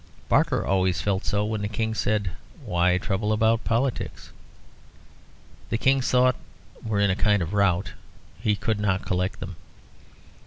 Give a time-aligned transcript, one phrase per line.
[0.27, 2.31] Barker always felt so when the King said,
[2.65, 4.31] "Why trouble about politics?"
[5.69, 6.39] The King's thoughts
[6.83, 7.93] were in a kind of rout;
[8.39, 9.57] he could not collect them.